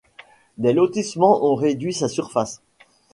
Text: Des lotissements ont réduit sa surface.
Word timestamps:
Des 0.57 0.73
lotissements 0.73 1.45
ont 1.45 1.53
réduit 1.53 1.93
sa 1.93 2.09
surface. 2.09 2.63